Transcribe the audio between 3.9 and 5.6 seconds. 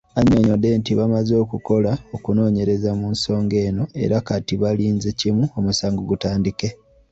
era kati balinze kimu